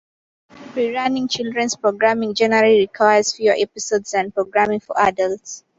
Rerunning 0.73 1.29
children's 1.29 1.75
programming 1.75 2.33
generally 2.33 2.79
requires 2.79 3.35
fewer 3.35 3.53
episodes 3.55 4.09
than 4.09 4.31
programming 4.31 4.79
for 4.79 4.95
adults. 4.99 5.63